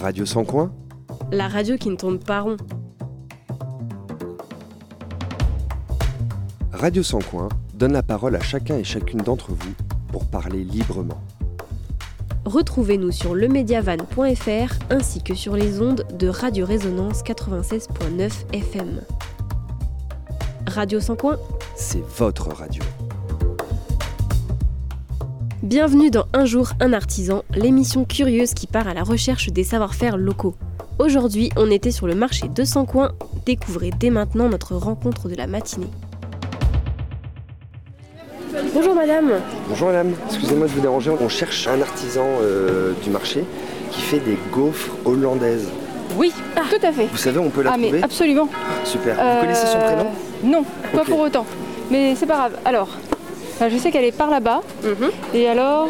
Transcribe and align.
Radio 0.00 0.24
Sans 0.24 0.44
Coin 0.44 0.72
La 1.30 1.46
radio 1.46 1.76
qui 1.76 1.90
ne 1.90 1.96
tourne 1.96 2.18
pas 2.18 2.40
rond. 2.40 2.56
Radio 6.72 7.02
Sans 7.02 7.18
Coin 7.18 7.50
donne 7.74 7.92
la 7.92 8.02
parole 8.02 8.34
à 8.34 8.40
chacun 8.40 8.78
et 8.78 8.84
chacune 8.84 9.20
d'entre 9.20 9.50
vous 9.52 9.74
pour 10.10 10.24
parler 10.24 10.64
librement. 10.64 11.20
Retrouvez-nous 12.46 13.10
sur 13.10 13.34
lemediavan.fr 13.34 14.74
ainsi 14.88 15.22
que 15.22 15.34
sur 15.34 15.54
les 15.54 15.82
ondes 15.82 16.06
de 16.18 16.28
Radio 16.28 16.64
Résonance 16.64 17.22
96.9 17.22 18.30
FM. 18.54 19.02
Radio 20.66 20.98
Sans 20.98 21.16
Coin, 21.16 21.36
C'est 21.76 22.02
votre 22.16 22.48
radio. 22.48 22.82
Bienvenue 25.62 26.10
dans 26.10 26.24
Un 26.32 26.44
jour, 26.44 26.70
un 26.80 26.92
artisan, 26.92 27.42
l'émission 27.54 28.04
curieuse 28.04 28.54
qui 28.54 28.66
part 28.66 28.88
à 28.88 28.94
la 28.94 29.02
recherche 29.02 29.48
des 29.48 29.64
savoir-faire 29.64 30.16
locaux. 30.16 30.54
Aujourd'hui, 30.98 31.50
on 31.56 31.70
était 31.70 31.90
sur 31.90 32.06
le 32.06 32.14
marché 32.14 32.48
de 32.48 32.64
Sans 32.64 32.84
Coin. 32.84 33.12
Découvrez 33.46 33.90
dès 33.98 34.10
maintenant 34.10 34.48
notre 34.48 34.74
rencontre 34.74 35.28
de 35.28 35.34
la 35.34 35.46
matinée. 35.46 35.86
Bonjour 38.74 38.94
madame, 38.94 39.30
Bonjour 39.68 39.88
madame, 39.88 40.12
excusez-moi 40.26 40.66
de 40.66 40.72
vous 40.72 40.80
déranger. 40.80 41.10
On 41.20 41.28
cherche 41.28 41.66
un 41.68 41.80
artisan 41.80 42.24
euh, 42.42 42.92
du 43.02 43.10
marché 43.10 43.44
qui 43.92 44.00
fait 44.00 44.18
des 44.18 44.36
gaufres 44.52 44.90
hollandaises. 45.04 45.68
Oui, 46.16 46.32
tout 46.56 46.86
à 46.86 46.92
fait. 46.92 47.06
Vous 47.06 47.16
savez, 47.16 47.38
on 47.38 47.50
peut 47.50 47.62
la 47.62 47.72
Ah 47.72 47.76
mais 47.78 47.86
trouver 47.88 48.02
absolument. 48.02 48.48
Super. 48.84 49.16
Euh, 49.18 49.34
Vous 49.34 49.40
connaissez 49.42 49.66
son 49.66 49.78
prénom 49.78 50.06
Non, 50.44 50.64
pas 50.92 51.04
pour 51.04 51.20
autant. 51.20 51.46
Mais 51.90 52.14
c'est 52.16 52.26
pas 52.26 52.36
grave. 52.36 52.58
Alors, 52.64 52.88
euh, 53.62 53.68
je 53.70 53.76
sais 53.76 53.90
qu'elle 53.90 54.04
est 54.04 54.16
par 54.16 54.30
là-bas. 54.30 54.62
Mhm. 54.82 55.10
Et 55.34 55.48
alors, 55.48 55.88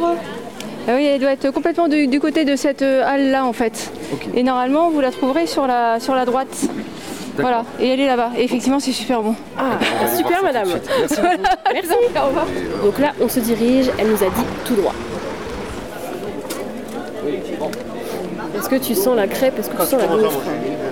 ah 0.89 0.93
oui, 0.97 1.05
elle 1.05 1.21
doit 1.21 1.33
être 1.33 1.51
complètement 1.51 1.89
du, 1.89 2.07
du 2.07 2.21
côté 2.21 2.45
de 2.45 2.57
cette 2.57 2.83
euh, 2.83 3.05
halle-là 3.07 3.45
en 3.45 3.53
fait. 3.53 3.93
Et 4.35 4.43
normalement, 4.43 4.91
vous 4.91 5.01
la 5.01 5.11
trouverez 5.11 5.47
sur 5.47 5.67
la, 5.67 6.01
sur 6.01 6.15
la 6.15 6.25
droite. 6.25 6.69
Voilà, 7.39 7.65
et 7.81 7.89
elle 7.89 8.01
est 8.01 8.07
là-bas. 8.07 8.31
Et 8.37 8.45
effectivement, 8.45 8.81
c'est 8.81 8.93
super 8.93 9.23
bon. 9.23 9.35
Ah, 9.57 9.79
aller 10.01 10.17
super 10.17 10.43
madame. 10.43 10.69
Merci. 10.99 11.17
Merci. 11.73 11.91
Au 12.17 12.27
revoir. 12.27 12.47
Donc 12.85 12.99
là, 12.99 13.13
on 13.21 13.29
se 13.29 13.41
dirige, 13.41 13.91
elle 13.99 14.09
nous 14.09 14.23
a 14.23 14.27
dit 14.27 14.45
tout 14.65 14.75
droit. 14.75 14.95
Est-ce 18.59 18.69
que 18.69 18.77
tu 18.77 18.95
sens 18.95 19.17
la 19.17 19.27
crêpe? 19.27 19.59
Est-ce 19.59 19.71
que 19.71 19.77
tu 19.77 19.87
sens 19.87 20.01
la 20.01 20.07
gaufre? 20.07 20.41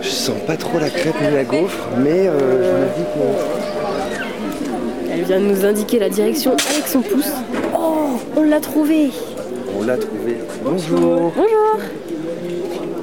Je 0.01 0.09
sens 0.09 0.37
pas 0.47 0.57
trop 0.57 0.79
la 0.79 0.89
crêpe 0.91 1.21
ni 1.21 1.35
la 1.35 1.45
gaufre, 1.45 1.89
mais 1.99 2.29
euh, 2.29 2.89
je 2.89 3.01
me 3.01 3.05
dis 3.05 3.11
Elle 3.15 3.58
vient 5.29 5.41
de 5.41 5.45
nous 5.47 5.65
indiquer 5.65 5.99
la 5.99 6.09
direction 6.09 6.53
avec 6.53 6.87
son 6.87 7.01
pouce. 7.03 7.31
Oh, 7.77 8.19
on 8.37 8.43
l'a 8.43 8.61
trouvé 8.61 9.11
qu'on 9.77 9.85
l'a 9.85 9.97
trouvé. 9.99 10.39
Bonjour. 10.65 11.33
Bonjour 11.37 11.77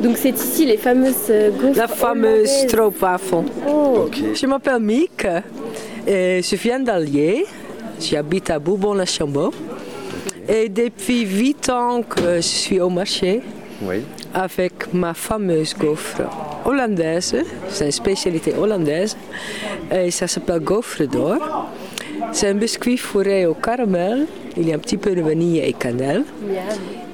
Donc 0.02 0.18
c'est 0.18 0.32
ici 0.32 0.66
les 0.66 0.78
fameuses 0.78 1.14
euh, 1.30 1.52
gaufres 1.52 1.78
La 1.78 1.88
fameuse 1.88 2.50
stroopwafel. 2.50 3.44
Oh, 3.68 4.06
Ok. 4.08 4.18
Je 4.34 4.46
m'appelle 4.48 4.80
Mick. 4.82 5.26
Et 6.08 6.42
je 6.44 6.56
viens 6.56 6.80
d'Allier. 6.80 7.46
J'habite 8.00 8.50
à 8.50 8.58
Bourbon-la-Chambeau. 8.60 9.52
Et 10.50 10.68
depuis 10.70 11.22
8 11.26 11.70
ans 11.70 12.02
que 12.02 12.38
je 12.38 12.42
suis 12.42 12.80
au 12.80 12.90
marché 12.90 13.42
Oui. 13.84 13.98
avec 14.34 14.92
ma 14.94 15.14
fameuse 15.14 15.76
gaufre 15.80 16.22
hollandaise. 16.66 17.36
C'est 17.70 17.86
une 17.86 17.92
spécialité 17.92 18.54
hollandaise. 18.60 19.16
Et 19.92 20.10
ça 20.12 20.28
s'appelle 20.28 20.60
gaufre 20.60 21.04
d'or. 21.04 21.68
C'est 22.36 22.48
un 22.50 22.54
biscuit 22.56 22.98
fourré 22.98 23.46
au 23.46 23.54
caramel. 23.54 24.28
Il 24.58 24.68
y 24.68 24.74
a 24.74 24.76
un 24.76 24.80
petit 24.80 24.98
peu 24.98 25.16
de 25.16 25.22
vanille 25.22 25.60
et 25.60 25.72
cannelle. 25.74 26.24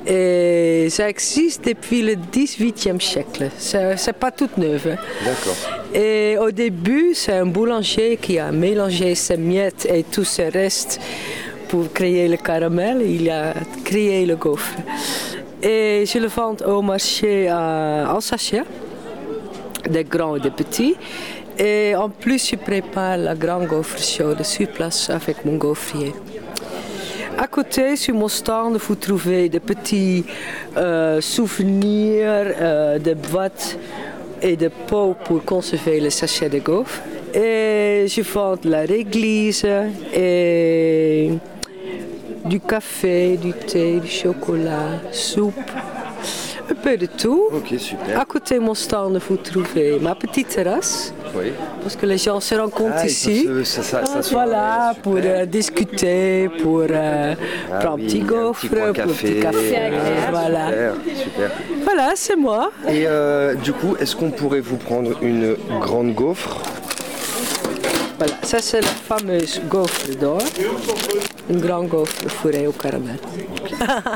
Et 0.08 0.88
ça 0.90 1.08
existe 1.10 1.64
depuis 1.66 2.02
le 2.02 2.16
18e 2.16 3.00
siècle. 3.00 3.50
C'est 3.58 4.14
pas 4.20 4.32
toute 4.32 4.58
neuve. 4.58 4.88
hein. 4.94 4.98
D'accord. 5.24 5.58
Et 5.94 6.38
au 6.40 6.50
début, 6.50 7.12
c'est 7.14 7.34
un 7.34 7.46
boulanger 7.46 8.18
qui 8.20 8.40
a 8.40 8.52
mélangé 8.52 9.14
ses 9.14 9.38
miettes 9.38 9.88
et 9.94 10.04
tous 10.04 10.24
ses 10.24 10.50
restes 10.50 11.00
pour 11.70 11.94
créer 11.94 12.28
le 12.28 12.38
caramel. 12.38 13.04
Il 13.08 13.30
a 13.30 13.54
créé 13.86 14.26
le 14.26 14.36
gaufre. 14.36 14.74
Et 15.62 16.04
je 16.12 16.18
le 16.18 16.28
vends 16.28 16.56
au 16.66 16.82
marché 16.82 17.48
à- 17.48 18.12
en 18.16 18.22
sachet, 18.22 18.64
des 19.88 20.04
grands 20.04 20.36
et 20.36 20.40
des 20.40 20.50
petits. 20.50 20.96
Et 21.58 21.96
en 21.96 22.10
plus, 22.10 22.50
je 22.50 22.56
prépare 22.56 23.18
la 23.18 23.36
grande 23.36 23.68
gaufre 23.68 24.00
chaude 24.00 24.44
sur 24.44 24.68
place 24.70 25.10
avec 25.10 25.46
mon 25.46 25.58
gaufrier. 25.58 26.14
À 27.38 27.48
côté, 27.48 27.96
sur 27.96 28.14
mon 28.14 28.28
stand, 28.28 28.78
vous 28.78 28.96
trouvez 28.96 29.50
des 29.50 29.60
petits 29.60 30.26
euh, 30.78 31.22
souvenirs, 31.22 32.54
euh, 32.60 33.00
des 33.00 33.16
boîtes 33.16 33.78
et 34.42 34.56
des 34.56 34.70
pots 34.70 35.16
pour 35.26 35.44
conserver 35.44 36.00
les 36.00 36.10
sachets 36.10 36.50
de 36.50 36.60
gaufres. 36.60 37.02
Et 37.34 38.06
je 38.08 38.22
vends 38.22 38.58
de 38.58 38.70
la 38.70 38.82
réglisse 38.82 39.66
et 40.14 41.32
du 42.46 42.60
café, 42.60 43.38
du 43.38 43.54
thé, 43.54 44.00
du 44.00 44.10
chocolat, 44.10 45.00
soupe, 45.12 45.56
un 46.70 46.76
peu 46.76 46.98
de 46.98 47.06
tout. 47.06 47.48
Ok, 47.54 47.74
super. 47.80 48.20
À 48.20 48.26
côté 48.26 48.56
de 48.56 48.60
mon 48.60 48.74
stand, 48.74 49.18
vous 49.28 49.38
trouvez 49.38 49.98
ma 50.00 50.16
petite 50.16 50.50
terrasse, 50.50 51.14
Oui. 51.34 51.54
parce 51.82 51.96
que 51.96 52.06
les 52.06 52.18
gens 52.18 52.40
se 52.40 52.56
rencontrent 52.56 52.96
Ah, 52.98 53.06
ici. 53.06 53.48
ça- 53.64 53.84
ça-. 53.84 54.02
Voilà, 54.32 54.94
pour 55.02 55.16
euh, 55.18 55.46
discuter, 55.46 56.50
pour 56.62 56.84
euh, 56.90 57.34
Ah 57.72 57.80
prendre 57.80 57.96
oui, 57.98 58.04
un 58.04 58.08
petit 58.08 58.22
un 58.22 58.26
gaufre, 58.26 58.68
pour 58.68 58.82
un 58.82 58.94
petit 58.94 59.40
café. 59.40 59.80
Ah, 59.88 60.32
voilà. 60.32 60.68
Super, 60.68 60.94
super. 61.24 61.52
voilà, 61.84 62.12
c'est 62.16 62.36
moi. 62.36 62.72
Et 62.88 63.04
euh, 63.08 63.54
du 63.56 63.72
coup, 63.74 63.96
est-ce 64.00 64.16
qu'on 64.16 64.32
pourrait 64.32 64.60
vous 64.62 64.78
prendre 64.78 65.12
une 65.22 65.56
grande 65.80 66.14
gaufre? 66.14 66.58
Voilà, 68.18 68.34
ça 68.44 68.60
c'est 68.60 68.82
la 68.82 68.88
fameuse 68.88 69.62
gaufre 69.68 70.06
d'or. 70.20 70.38
Une 71.50 71.60
grande 71.60 71.88
gaufre 71.88 72.14
fourrée 72.30 72.68
au 72.68 72.72
caramel. 72.72 73.18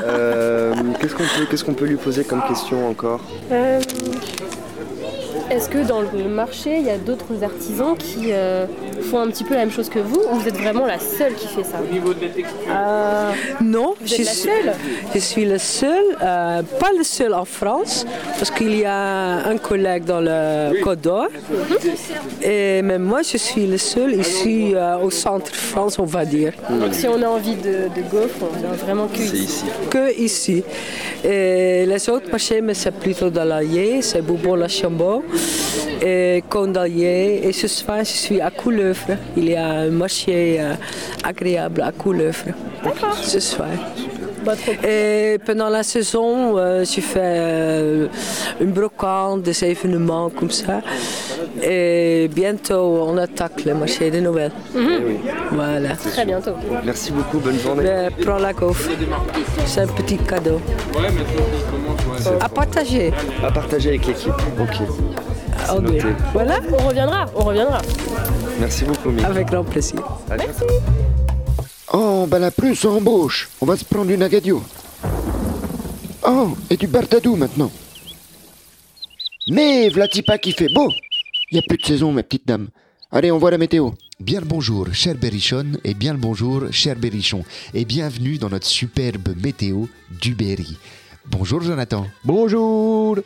Euh, 0.04 0.72
Qu'est-ce 1.00 1.14
qu'on 1.14 1.24
peut, 1.24 1.46
qu'est-ce 1.50 1.64
qu'on 1.64 1.74
peut 1.74 1.86
lui 1.86 1.96
poser 1.96 2.22
comme 2.24 2.42
question 2.46 2.88
encore? 2.88 3.20
Euh, 3.50 3.80
Est-ce 5.56 5.70
que 5.70 5.78
dans 5.88 6.02
le 6.02 6.28
marché, 6.28 6.76
il 6.80 6.84
y 6.86 6.90
a 6.90 6.98
d'autres 6.98 7.42
artisans 7.42 7.96
qui 7.96 8.30
euh, 8.32 8.66
font 9.10 9.20
un 9.20 9.28
petit 9.28 9.42
peu 9.42 9.54
la 9.54 9.60
même 9.60 9.70
chose 9.70 9.88
que 9.88 9.98
vous 9.98 10.20
ou 10.30 10.34
vous 10.38 10.46
êtes 10.46 10.58
vraiment 10.58 10.84
la 10.84 10.98
seule 10.98 11.32
qui 11.32 11.46
fait 11.48 11.64
ça? 11.64 11.78
Euh, 12.68 13.30
non, 13.62 13.94
Vous 13.98 14.06
je 14.06 14.14
êtes 14.16 14.18
la 14.26 14.32
suis, 14.32 14.42
seule? 14.50 14.72
je 15.14 15.18
suis 15.18 15.44
le 15.46 15.56
seul, 15.56 16.04
euh, 16.22 16.60
pas 16.78 16.90
le 16.98 17.02
seul 17.04 17.32
en 17.32 17.46
France, 17.46 18.04
parce 18.38 18.50
qu'il 18.50 18.76
y 18.78 18.84
a 18.84 19.46
un 19.48 19.56
collègue 19.56 20.04
dans 20.04 20.20
le 20.20 20.78
Côte 20.82 21.00
d'Or. 21.00 21.28
Et 22.42 22.82
même 22.82 23.04
moi, 23.04 23.22
je 23.22 23.38
suis 23.38 23.66
le 23.66 23.78
seul 23.78 24.12
ici 24.14 24.72
euh, 24.74 24.98
au 24.98 25.10
centre 25.10 25.50
de 25.50 25.56
France, 25.56 25.98
on 25.98 26.04
va 26.04 26.26
dire. 26.26 26.52
Donc 26.68 26.92
si 26.92 27.08
on 27.08 27.22
a 27.22 27.28
envie 27.28 27.56
de, 27.56 27.88
de 27.96 28.02
gaufres, 28.10 28.42
on 28.42 28.58
vient 28.58 28.72
vraiment 28.84 29.06
que 29.06 29.22
ici. 29.22 29.64
que 29.88 30.20
ici. 30.20 30.62
Et 31.24 31.86
les 31.86 32.10
autres 32.10 32.30
marchés, 32.30 32.60
mais 32.60 32.74
c'est 32.74 32.90
plutôt 32.94 33.30
dans 33.30 33.44
l'Allier, 33.44 34.02
c'est 34.02 34.20
Bourbon-la-Chambeau 34.20 35.24
et 36.02 36.42
Condalier. 36.48 37.40
Et 37.44 37.52
ce 37.52 37.68
soir, 37.68 37.98
je 38.00 38.04
suis 38.04 38.40
à 38.40 38.50
Couleuvre. 38.50 39.16
Il 39.36 39.48
y 39.48 39.54
a 39.54 39.66
un 39.66 39.90
marché 39.90 40.56
euh, 40.60 40.74
agréable 41.24 41.82
à 41.82 41.92
Couleuvre. 41.92 42.46
Ce 43.22 43.40
soir. 43.40 43.68
Et 44.86 45.38
pendant 45.44 45.68
la 45.68 45.82
saison, 45.82 46.56
euh, 46.56 46.84
je 46.84 47.00
fais 47.00 47.20
euh, 47.20 48.06
une 48.60 48.70
brocante, 48.70 49.42
des 49.42 49.64
événements 49.64 50.30
comme 50.30 50.50
ça. 50.50 50.82
Et 51.62 52.28
bientôt, 52.32 53.06
on 53.08 53.16
attaque 53.16 53.64
le 53.64 53.74
marché 53.74 54.10
de 54.10 54.20
Noël. 54.20 54.52
Eh 54.74 54.78
oui. 54.78 55.16
Voilà. 55.50 55.96
Très 55.96 56.24
bientôt. 56.24 56.52
Merci 56.84 57.12
beaucoup, 57.12 57.38
bonne 57.38 57.58
journée. 57.58 57.82
Mais 57.84 58.24
prends 58.24 58.38
la 58.38 58.52
gaufre. 58.52 58.90
C'est 59.64 59.80
un 59.80 59.86
petit 59.86 60.18
cadeau. 60.18 60.60
À 62.40 62.48
partager. 62.48 63.12
À 63.42 63.50
partager 63.50 63.88
avec 63.90 64.06
l'équipe. 64.06 64.32
Ok. 64.60 65.35
Noté. 65.74 66.02
Voilà, 66.32 66.60
On 66.72 66.86
reviendra, 66.88 67.26
on 67.34 67.44
reviendra. 67.44 67.82
Merci 68.60 68.84
beaucoup, 68.84 69.10
Mick. 69.10 69.24
avec 69.24 69.48
grand 69.48 69.64
plaisir. 69.64 70.00
À 70.30 70.36
bientôt. 70.36 70.66
Oh, 71.92 72.26
bah 72.28 72.38
la 72.38 72.50
plus 72.50 72.84
embauche. 72.84 73.48
On 73.60 73.66
va 73.66 73.76
se 73.76 73.84
prendre 73.84 74.10
une 74.10 74.22
agadio. 74.22 74.62
Oh, 76.26 76.56
et 76.70 76.76
du 76.76 76.86
bardadou 76.86 77.36
maintenant. 77.36 77.70
Mais 79.48 79.88
Vlatipa 79.88 80.38
qui 80.38 80.52
fait 80.52 80.72
beau. 80.74 80.88
Il 81.50 81.56
y 81.56 81.58
a 81.58 81.62
plus 81.68 81.78
de 81.78 81.84
saison, 81.84 82.12
ma 82.12 82.22
petite 82.22 82.46
dame. 82.46 82.68
Allez, 83.12 83.30
on 83.30 83.38
voit 83.38 83.50
la 83.52 83.58
météo. 83.58 83.90
Bien 84.18 84.40
le 84.40 84.46
bonjour, 84.46 84.86
cher 84.92 85.14
Berrichon, 85.14 85.72
et 85.84 85.94
bien 85.94 86.12
le 86.14 86.18
bonjour, 86.18 86.62
cher 86.70 86.96
Berrichon, 86.96 87.44
et 87.74 87.84
bienvenue 87.84 88.38
dans 88.38 88.48
notre 88.48 88.66
superbe 88.66 89.28
météo 89.40 89.84
du 90.22 90.34
Berry. 90.34 90.78
Bonjour 91.26 91.60
Jonathan. 91.60 92.06
Bonjour. 92.24 93.18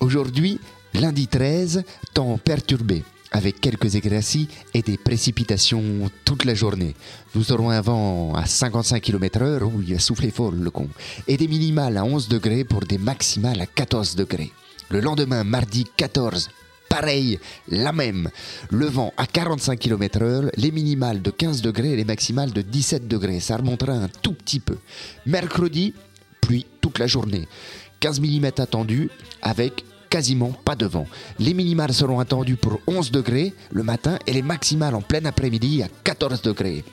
Aujourd'hui, 0.00 0.60
lundi 0.94 1.26
13, 1.26 1.84
temps 2.12 2.38
perturbé, 2.38 3.02
avec 3.32 3.60
quelques 3.60 3.96
éclaircies 3.96 4.48
et 4.74 4.82
des 4.82 4.96
précipitations 4.96 6.10
toute 6.24 6.44
la 6.44 6.54
journée. 6.54 6.94
Nous 7.34 7.52
aurons 7.52 7.70
un 7.70 7.80
vent 7.80 8.34
à 8.34 8.46
55 8.46 9.00
km/h, 9.02 9.62
où 9.62 9.82
il 9.82 9.94
a 9.94 9.98
soufflé 9.98 10.30
fort 10.30 10.52
le 10.52 10.70
con, 10.70 10.88
et 11.26 11.36
des 11.36 11.48
minimales 11.48 11.96
à 11.96 12.04
11 12.04 12.28
degrés 12.28 12.64
pour 12.64 12.80
des 12.80 12.98
maximales 12.98 13.60
à 13.60 13.66
14 13.66 14.14
degrés. 14.14 14.52
Le 14.90 15.00
lendemain, 15.00 15.42
mardi 15.42 15.84
14, 15.96 16.50
pareil, 16.88 17.40
la 17.68 17.92
même. 17.92 18.30
Le 18.70 18.86
vent 18.86 19.12
à 19.16 19.26
45 19.26 19.78
km/h, 19.78 20.50
les 20.56 20.70
minimales 20.70 21.22
de 21.22 21.30
15 21.30 21.60
degrés 21.60 21.92
et 21.92 21.96
les 21.96 22.04
maximales 22.04 22.52
de 22.52 22.62
17 22.62 23.08
degrés. 23.08 23.40
Ça 23.40 23.56
remontera 23.56 23.92
un 23.92 24.08
tout 24.08 24.34
petit 24.34 24.60
peu. 24.60 24.76
Mercredi, 25.26 25.92
pluie 26.40 26.66
toute 26.80 27.00
la 27.00 27.08
journée. 27.08 27.48
15 27.98 28.20
mm 28.20 28.44
attendus 28.58 29.10
avec 29.42 29.84
quasiment 30.14 30.52
pas 30.64 30.76
de 30.76 30.86
vent. 30.86 31.08
Les 31.40 31.54
minimales 31.54 31.92
seront 31.92 32.20
attendues 32.20 32.54
pour 32.54 32.78
11 32.86 33.10
degrés 33.10 33.52
le 33.72 33.82
matin 33.82 34.16
et 34.28 34.32
les 34.32 34.42
maximales 34.42 34.94
en 34.94 35.02
plein 35.02 35.24
après-midi 35.24 35.82
à 35.82 35.88
14 36.04 36.40
degrés. 36.40 36.84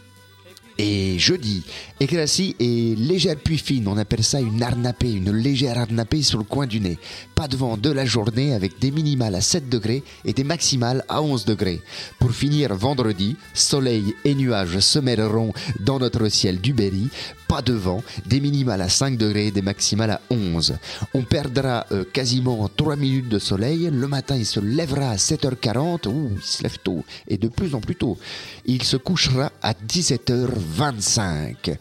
Et 0.80 1.20
jeudi, 1.20 1.64
éclaircie 2.00 2.56
et 2.60 2.96
légère 2.96 3.36
pluie 3.36 3.60
fine, 3.60 3.88
on 3.88 3.98
appelle 4.00 4.24
ça 4.24 4.42
une 4.42 4.64
arnapée, 4.64 5.12
une 5.12 5.32
légère 5.32 5.78
arnapée 5.78 6.24
sur 6.24 6.40
le 6.40 6.44
coin 6.44 6.66
du 6.66 6.80
nez. 6.80 6.98
Pas 7.36 7.48
de 7.48 7.56
vent 7.56 7.78
de 7.78 7.92
la 7.92 8.06
journée 8.06 8.56
avec 8.56 8.80
des 8.80 8.90
minimales 8.90 9.36
à 9.36 9.42
7 9.42 9.70
degrés 9.70 10.04
et 10.26 10.34
des 10.34 10.44
maximales 10.44 11.06
à 11.08 11.22
11 11.22 11.46
degrés. 11.46 11.82
Pour 12.20 12.32
finir 12.32 12.74
vendredi, 12.74 13.36
soleil 13.54 14.16
et 14.26 14.34
nuages 14.34 14.80
se 14.80 14.98
mêleront 14.98 15.54
dans 15.80 16.00
notre 16.00 16.28
ciel 16.30 16.60
du 16.60 16.74
Berry. 16.74 17.10
Pas 17.52 17.62
de 17.62 17.74
vent, 17.74 18.02
des 18.26 18.40
minimales 18.40 18.82
à 18.82 18.88
5 18.88 19.18
degrés 19.18 19.52
des 19.52 19.62
maximales 19.62 20.12
à 20.12 20.22
11. 20.30 20.78
On 21.14 21.24
perdra 21.24 21.86
euh, 21.92 22.06
quasiment 22.06 22.70
3 22.74 22.96
minutes 22.96 23.28
de 23.28 23.40
soleil. 23.40 23.90
Le 23.92 24.08
matin, 24.08 24.38
il 24.38 24.46
se 24.46 24.62
lèvera 24.62 25.10
à 25.10 25.18
7h40. 25.18 26.08
Ouh, 26.08 26.32
il 26.38 26.42
se 26.42 26.64
lève 26.64 26.78
tôt 26.82 27.04
et 27.28 27.38
de 27.38 27.50
plus 27.50 27.76
en 27.76 27.82
plus 27.82 27.98
tôt. 27.98 28.18
Il 28.66 28.84
se 28.84 28.96
couchera 28.96 29.52
à 29.62 29.74
17h25. 29.74 31.76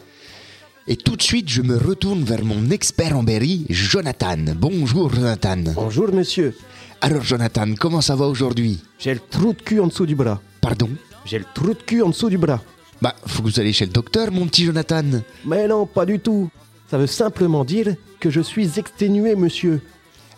Et 0.88 0.96
tout 0.96 1.14
de 1.14 1.22
suite, 1.22 1.48
je 1.48 1.62
me 1.62 1.76
retourne 1.76 2.24
vers 2.24 2.44
mon 2.44 2.68
expert 2.70 3.16
en 3.16 3.22
Berry, 3.22 3.64
Jonathan. 3.70 4.38
Bonjour, 4.56 5.14
Jonathan. 5.14 5.62
Bonjour 5.76 6.12
monsieur, 6.12 6.52
Alors, 7.00 7.22
Jonathan, 7.22 7.76
comment 7.78 8.00
ça 8.00 8.16
va 8.16 8.26
aujourd'hui? 8.26 8.80
J'ai 8.98 9.14
le 9.14 9.20
trou 9.20 9.52
de 9.52 9.62
cul 9.62 9.78
en 9.78 9.86
dessous 9.86 10.06
du 10.06 10.16
bras. 10.16 10.42
Pardon? 10.60 10.90
J'ai 11.24 11.38
le 11.38 11.46
trou 11.54 11.74
de 11.74 11.80
cul 11.80 12.02
en 12.02 12.08
dessous 12.08 12.28
du 12.28 12.38
bras. 12.38 12.60
Bah, 13.00 13.14
faut 13.26 13.42
que 13.42 13.48
vous 13.48 13.60
alliez 13.60 13.72
chez 13.72 13.86
le 13.86 13.92
docteur, 13.92 14.30
mon 14.30 14.46
petit 14.46 14.64
Jonathan. 14.64 15.04
Mais 15.46 15.66
non, 15.66 15.86
pas 15.86 16.04
du 16.04 16.18
tout. 16.18 16.50
Ça 16.90 16.98
veut 16.98 17.06
simplement 17.06 17.64
dire 17.64 17.94
que 18.18 18.30
je 18.30 18.40
suis 18.40 18.78
exténué 18.78 19.36
monsieur. 19.36 19.80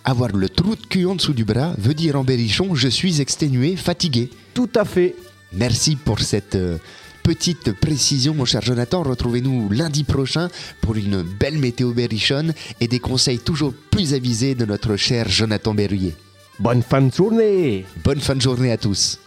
Avoir 0.04 0.30
le 0.32 0.48
trou 0.48 0.74
de 0.76 0.86
cul 0.86 1.06
en 1.06 1.14
dessous 1.14 1.32
du 1.32 1.44
bras 1.44 1.74
veut 1.78 1.94
dire 1.94 2.16
en 2.16 2.24
berrichon, 2.24 2.74
je 2.74 2.88
suis 2.88 3.20
exténué, 3.20 3.76
fatigué. 3.76 4.30
Tout 4.52 4.70
à 4.74 4.84
fait. 4.84 5.14
Merci 5.52 5.96
pour 5.96 6.20
cette 6.20 6.56
euh, 6.56 6.78
petite 7.22 7.72
précision, 7.72 8.34
mon 8.34 8.44
cher 8.44 8.62
Jonathan. 8.62 9.02
Retrouvez-nous 9.02 9.70
lundi 9.70 10.04
prochain 10.04 10.48
pour 10.80 10.96
une 10.96 11.22
belle 11.22 11.58
météo 11.58 11.92
berrichonne 11.92 12.52
et 12.80 12.88
des 12.88 13.00
conseils 13.00 13.38
toujours 13.38 13.72
plus 13.90 14.14
avisés 14.14 14.54
de 14.54 14.64
notre 14.64 14.96
cher 14.96 15.28
Jonathan 15.28 15.74
Berruyer. 15.74 16.14
Bonne 16.58 16.82
fin 16.82 17.00
de 17.00 17.12
journée. 17.12 17.84
Bonne 18.04 18.20
fin 18.20 18.34
de 18.34 18.40
journée 18.40 18.72
à 18.72 18.76
tous. 18.76 19.18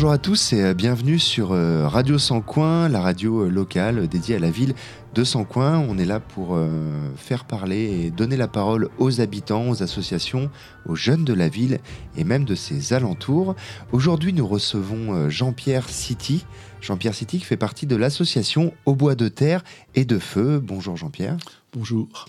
Bonjour 0.00 0.12
à 0.12 0.16
tous 0.16 0.54
et 0.54 0.62
euh, 0.62 0.72
bienvenue 0.72 1.18
sur 1.18 1.52
euh, 1.52 1.86
Radio 1.86 2.16
Sans 2.16 2.40
Coin, 2.40 2.88
la 2.88 3.02
radio 3.02 3.42
euh, 3.44 3.50
locale 3.50 4.08
dédiée 4.08 4.36
à 4.36 4.38
la 4.38 4.50
ville 4.50 4.72
de 5.12 5.24
Sans 5.24 5.44
Coin. 5.44 5.78
On 5.78 5.98
est 5.98 6.06
là 6.06 6.20
pour 6.20 6.58
faire 7.16 7.44
parler 7.44 8.06
et 8.06 8.10
donner 8.10 8.38
la 8.38 8.48
parole 8.48 8.88
aux 8.96 9.20
habitants, 9.20 9.68
aux 9.68 9.82
associations, 9.82 10.48
aux 10.86 10.94
jeunes 10.94 11.26
de 11.26 11.34
la 11.34 11.50
ville 11.50 11.80
et 12.16 12.24
même 12.24 12.46
de 12.46 12.54
ses 12.54 12.94
alentours. 12.94 13.54
Aujourd'hui, 13.92 14.32
nous 14.32 14.46
recevons 14.46 15.28
Jean-Pierre 15.28 15.86
City. 15.90 16.46
Jean-Pierre 16.80 17.14
City 17.14 17.38
qui 17.38 17.44
fait 17.44 17.58
partie 17.58 17.86
de 17.86 17.96
l'association 17.96 18.72
Au 18.86 18.94
Bois 18.94 19.16
de 19.16 19.28
Terre 19.28 19.62
et 19.94 20.06
de 20.06 20.18
Feu. 20.18 20.60
Bonjour 20.64 20.96
Jean-Pierre. 20.96 21.36
Bonjour. 21.72 22.26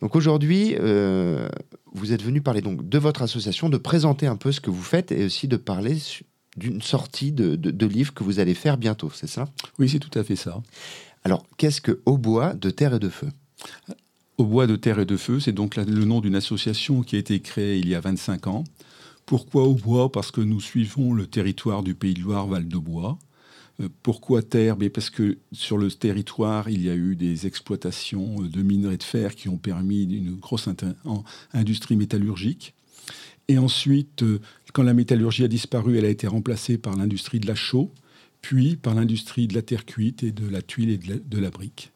Donc 0.00 0.16
aujourd'hui, 0.16 0.74
euh, 0.80 1.48
vous 1.92 2.12
êtes 2.12 2.22
venu 2.22 2.40
parler 2.40 2.60
donc 2.60 2.88
de 2.88 2.98
votre 2.98 3.22
association, 3.22 3.68
de 3.68 3.76
présenter 3.76 4.26
un 4.26 4.36
peu 4.36 4.50
ce 4.50 4.60
que 4.60 4.70
vous 4.70 4.82
faites 4.82 5.12
et 5.12 5.24
aussi 5.24 5.46
de 5.46 5.56
parler 5.56 5.96
d'une 6.56 6.82
sortie 6.82 7.32
de, 7.32 7.56
de, 7.56 7.70
de 7.70 7.86
livre 7.86 8.12
que 8.14 8.24
vous 8.24 8.38
allez 8.40 8.54
faire 8.54 8.76
bientôt, 8.76 9.10
c'est 9.14 9.26
ça? 9.26 9.48
Oui, 9.78 9.88
c'est 9.88 9.98
tout 9.98 10.16
à 10.18 10.22
fait 10.24 10.36
ça. 10.36 10.62
Alors, 11.24 11.46
qu'est-ce 11.56 11.80
que 11.80 12.00
Au 12.04 12.18
Bois 12.18 12.54
de 12.54 12.70
Terre 12.70 12.94
et 12.94 12.98
de 12.98 13.08
Feu? 13.08 13.28
Au 14.38 14.44
bois 14.44 14.66
de 14.66 14.76
terre 14.76 14.98
et 14.98 15.04
de 15.04 15.16
feu, 15.16 15.38
c'est 15.40 15.52
donc 15.52 15.76
la- 15.76 15.84
le 15.84 16.04
nom 16.04 16.20
d'une 16.20 16.34
association 16.34 17.02
qui 17.02 17.16
a 17.16 17.18
été 17.18 17.38
créée 17.40 17.78
il 17.78 17.88
y 17.88 17.94
a 17.94 18.00
25 18.00 18.46
ans. 18.48 18.64
Pourquoi 19.26 19.64
au 19.64 19.74
bois? 19.74 20.10
Parce 20.10 20.30
que 20.32 20.40
nous 20.40 20.60
suivons 20.60 21.12
le 21.12 21.26
territoire 21.26 21.82
du 21.82 21.94
Pays 21.94 22.14
de 22.14 22.20
Loire, 22.22 22.46
Val 22.48 22.66
de 22.66 22.78
Bois. 22.78 23.18
Euh, 23.80 23.88
Pourquoi 24.02 24.42
terre? 24.42 24.76
Mais 24.78 24.88
Parce 24.88 25.10
que 25.10 25.38
sur 25.52 25.78
le 25.78 25.90
territoire, 25.90 26.68
il 26.70 26.82
y 26.82 26.88
a 26.90 26.94
eu 26.94 27.14
des 27.14 27.46
exploitations 27.46 28.42
euh, 28.42 28.48
de 28.48 28.62
minerais 28.62 28.96
de 28.96 29.02
fer 29.04 29.34
qui 29.36 29.48
ont 29.48 29.58
permis 29.58 30.02
une 30.04 30.34
grosse 30.36 30.68
industrie 31.52 31.96
métallurgique. 31.96 32.74
Et 33.48 33.58
ensuite, 33.58 34.22
euh, 34.22 34.40
quand 34.72 34.82
la 34.82 34.94
métallurgie 34.94 35.44
a 35.44 35.48
disparu, 35.48 35.98
elle 35.98 36.04
a 36.04 36.08
été 36.10 36.26
remplacée 36.26 36.78
par 36.78 36.96
l'industrie 36.96 37.40
de 37.40 37.46
la 37.46 37.54
chaux, 37.54 37.92
puis 38.40 38.76
par 38.76 38.94
l'industrie 38.94 39.46
de 39.46 39.54
la 39.54 39.62
terre 39.62 39.84
cuite 39.84 40.22
et 40.22 40.32
de 40.32 40.48
la 40.48 40.62
tuile 40.62 40.90
et 40.90 40.98
de 40.98 41.38
la- 41.38 41.50
brique. 41.50 41.92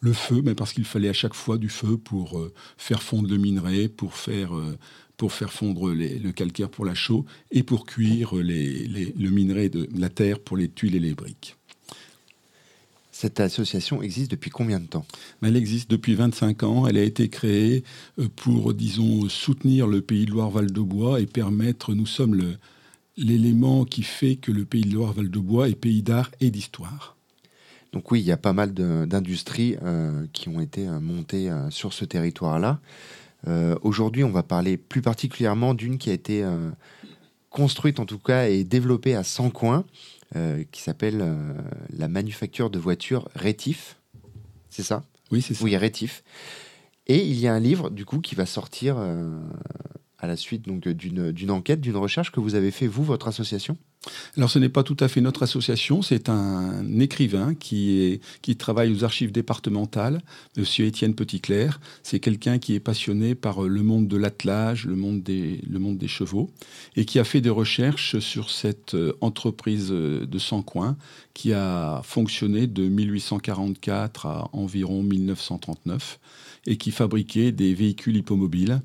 Le 0.00 0.12
feu, 0.12 0.42
parce 0.54 0.72
qu'il 0.72 0.84
fallait 0.84 1.08
à 1.08 1.12
chaque 1.12 1.34
fois 1.34 1.58
du 1.58 1.68
feu 1.68 1.98
pour 1.98 2.38
euh, 2.38 2.52
faire 2.76 3.02
fondre 3.02 3.28
le 3.28 3.36
minerai, 3.36 3.88
pour 3.88 4.14
faire, 4.14 4.56
euh, 4.56 4.78
fondre 5.50 5.92
le 5.92 6.30
calcaire 6.30 6.70
pour 6.70 6.84
la 6.84 6.94
chaux 6.94 7.26
et 7.50 7.64
pour 7.64 7.84
cuire 7.84 8.34
le 8.34 9.30
minerai 9.30 9.68
de 9.68 9.88
la 9.98 10.08
terre 10.08 10.38
pour 10.38 10.56
les 10.56 10.68
tuiles 10.68 10.94
et 10.94 11.00
les 11.00 11.14
briques. 11.14 11.57
Cette 13.20 13.40
association 13.40 14.00
existe 14.00 14.30
depuis 14.30 14.48
combien 14.48 14.78
de 14.78 14.86
temps? 14.86 15.04
Elle 15.42 15.56
existe 15.56 15.90
depuis 15.90 16.14
25 16.14 16.62
ans. 16.62 16.86
Elle 16.86 16.96
a 16.96 17.02
été 17.02 17.28
créée 17.28 17.82
euh, 18.20 18.28
pour, 18.36 18.74
disons, 18.74 19.28
soutenir 19.28 19.88
le 19.88 20.02
Pays 20.02 20.24
de 20.24 20.30
Loire-Val-de-Bois 20.30 21.18
et 21.20 21.26
permettre, 21.26 21.94
nous 21.94 22.06
sommes 22.06 22.36
le- 22.36 22.56
l'élément 23.16 23.84
qui 23.84 24.04
fait 24.04 24.36
que 24.36 24.52
le 24.52 24.64
Pays 24.64 24.82
de 24.84 24.94
Loire-Val-de-Bois 24.94 25.68
est 25.68 25.74
pays 25.74 26.00
d'art 26.04 26.30
et 26.40 26.52
d'histoire. 26.52 27.16
Donc 27.92 28.12
oui, 28.12 28.20
il 28.20 28.24
y 28.26 28.30
a 28.30 28.36
pas 28.36 28.52
mal 28.52 28.72
de- 28.72 29.04
d'industries 29.04 29.74
euh, 29.82 30.24
qui 30.32 30.48
ont 30.48 30.60
été 30.60 30.86
euh, 30.86 31.00
montées 31.00 31.50
euh, 31.50 31.70
sur 31.70 31.92
ce 31.94 32.04
territoire-là. 32.04 32.78
Euh, 33.48 33.74
Aujourd'hui, 33.82 34.22
on 34.22 34.30
va 34.30 34.44
parler 34.44 34.76
plus 34.76 35.02
particulièrement 35.02 35.74
d'une 35.74 35.98
qui 35.98 36.10
a 36.10 36.12
été 36.12 36.46
construite 37.50 37.98
en 37.98 38.06
tout 38.06 38.18
cas 38.20 38.46
et 38.48 38.62
développée 38.62 39.16
à 39.16 39.24
100 39.24 39.50
coins, 39.50 39.84
euh, 40.36 40.64
qui 40.70 40.82
s'appelle 40.82 41.20
euh, 41.20 41.54
la 41.90 42.08
manufacture 42.08 42.70
de 42.70 42.78
voitures 42.78 43.28
Rétif. 43.34 43.96
C'est 44.68 44.82
ça? 44.82 45.04
Oui, 45.30 45.42
c'est 45.42 45.54
ça. 45.54 45.64
Oui, 45.64 45.76
Rétif. 45.76 46.22
Et 47.06 47.24
il 47.26 47.38
y 47.38 47.46
a 47.46 47.54
un 47.54 47.60
livre 47.60 47.90
du 47.90 48.04
coup 48.04 48.20
qui 48.20 48.34
va 48.34 48.44
sortir 48.44 48.96
euh, 48.98 49.40
à 50.18 50.26
la 50.26 50.36
suite 50.36 50.66
donc 50.66 50.86
d'une 50.86 51.32
d'une 51.32 51.50
enquête, 51.50 51.80
d'une 51.80 51.96
recherche 51.96 52.30
que 52.30 52.40
vous 52.40 52.54
avez 52.54 52.70
fait 52.70 52.86
vous, 52.86 53.02
votre 53.02 53.28
association? 53.28 53.78
Alors 54.36 54.50
ce 54.50 54.58
n'est 54.58 54.68
pas 54.68 54.84
tout 54.84 54.96
à 55.00 55.08
fait 55.08 55.20
notre 55.20 55.42
association, 55.42 56.02
c'est 56.02 56.28
un 56.28 57.00
écrivain 57.00 57.54
qui, 57.54 58.20
travaille 58.56 58.92
aux 58.92 59.04
archives 59.04 59.32
départementales, 59.32 60.22
Monsieur 60.56 60.86
Étienne 60.86 61.14
Petitclerc. 61.14 61.80
C'est 62.02 62.20
quelqu'un 62.20 62.58
qui 62.58 62.74
est 62.74 62.80
passionné 62.80 63.34
par 63.34 63.62
le 63.62 63.82
monde 63.82 64.08
de 64.08 64.16
l'attelage, 64.16 64.86
le, 64.86 64.94
monde 64.94 65.22
des- 65.22 66.08
chevaux, 66.08 66.50
et 66.96 67.04
qui 67.04 67.18
a 67.18 67.24
fait 67.24 67.40
des 67.40 67.50
recherches 67.50 68.18
sur 68.20 68.50
cette 68.50 68.94
euh, 68.94 69.12
entreprise 69.20 69.88
euh, 69.90 70.24
de 70.24 70.38
100 70.38 70.62
coins 70.62 70.96
qui 71.34 71.52
a 71.52 72.00
fonctionné 72.04 72.66
de 72.66 72.88
1844 72.88 74.26
à 74.26 74.48
environ 74.52 75.02
1939 75.02 76.18
et 76.66 76.76
qui 76.76 76.90
fabriquait 76.90 77.52
des 77.52 77.74
véhicules 77.74 78.16
hippomobiles. 78.16 78.80